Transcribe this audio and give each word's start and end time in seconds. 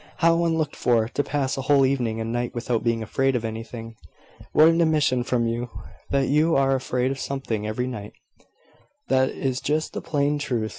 "How 0.17 0.43
unlooked 0.45 0.75
for, 0.75 1.07
to 1.09 1.23
pass 1.23 1.57
a 1.57 1.61
whole 1.61 1.85
evening 1.85 2.19
and 2.19 2.31
night 2.33 2.55
without 2.55 2.83
being 2.83 3.03
afraid 3.03 3.35
of 3.35 3.45
anything!" 3.45 3.97
"What 4.51 4.67
an 4.67 4.81
admission 4.81 5.23
from 5.23 5.45
you! 5.45 5.69
that 6.09 6.27
you 6.27 6.55
are 6.55 6.73
afraid 6.73 7.11
of 7.11 7.19
something 7.19 7.67
every 7.67 7.85
night." 7.85 8.13
"That 9.09 9.29
is 9.29 9.61
just 9.61 9.93
the 9.93 10.01
plain 10.01 10.39
truth. 10.39 10.69